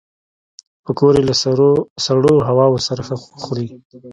پکورې 0.83 1.21
له 1.27 1.33
سړو 2.09 2.35
هواوو 2.47 2.83
سره 2.87 3.01
ښه 3.07 3.15
خوري 3.43 3.67